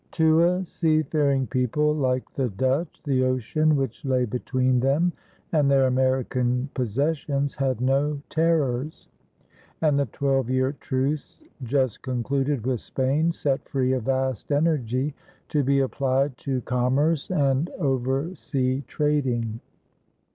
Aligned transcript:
To 0.13 0.41
a 0.43 0.65
seafaring 0.65 1.45
people 1.45 1.93
like 1.93 2.33
the 2.33 2.49
Dutch, 2.49 3.01
the 3.03 3.23
ocean 3.23 3.75
which 3.75 4.03
lay 4.03 4.25
between 4.25 4.79
them 4.79 5.13
and 5.51 5.69
their 5.69 5.85
American 5.85 6.69
possessions 6.73 7.53
had 7.53 7.79
no 7.81 8.19
terrors, 8.27 9.09
and 9.79 9.99
the 9.99 10.07
twelve 10.07 10.49
year 10.49 10.71
truce 10.71 11.43
just 11.61 12.01
concluded 12.01 12.65
with 12.65 12.79
Spain 12.79 13.31
set 13.31 13.63
free 13.69 13.93
a 13.93 13.99
vast 13.99 14.51
energy 14.51 15.13
to 15.49 15.61
be 15.63 15.81
applied 15.81 16.35
to 16.39 16.61
commerce 16.61 17.29
and 17.29 17.69
oversea 17.77 18.81
trading. 18.87 19.59